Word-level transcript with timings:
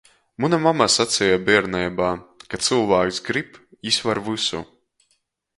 Muna 0.43 0.59
mama 0.61 0.85
saceja 0.93 1.35
bierneibā: 1.49 2.07
"Ka 2.53 2.61
cylvāks 2.69 3.21
grib, 3.29 3.63
jis 3.89 4.01
var 4.09 4.23
vysu." 4.31 4.65